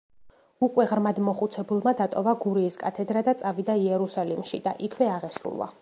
[0.67, 5.75] უკვე ღრმად მოხუცებულმა დატოვა გურიის კათედრა და წავიდა იერუსალიმში და იქვე აღესრულა.